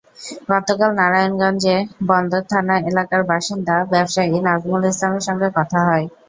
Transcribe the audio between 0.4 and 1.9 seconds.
গতকাল নারায়ণগঞ্জের